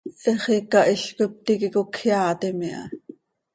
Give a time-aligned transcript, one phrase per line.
[0.23, 2.83] He xiica hizcoi ptiiqui cocjeaatim iha.